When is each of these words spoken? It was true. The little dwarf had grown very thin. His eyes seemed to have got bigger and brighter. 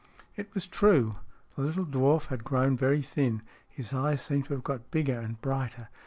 It 0.35 0.51
was 0.55 0.65
true. 0.65 1.17
The 1.55 1.61
little 1.61 1.85
dwarf 1.85 2.29
had 2.29 2.43
grown 2.43 2.75
very 2.75 3.03
thin. 3.03 3.43
His 3.69 3.93
eyes 3.93 4.19
seemed 4.23 4.45
to 4.45 4.53
have 4.55 4.63
got 4.63 4.89
bigger 4.89 5.19
and 5.19 5.39
brighter. 5.41 5.89